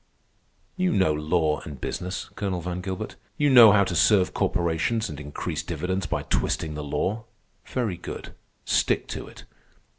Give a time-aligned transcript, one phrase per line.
[0.77, 3.17] "You know law and business, Colonel Van Gilbert.
[3.37, 7.25] You know how to serve corporations and increase dividends by twisting the law.
[7.67, 8.33] Very good.
[8.65, 9.43] Stick to it.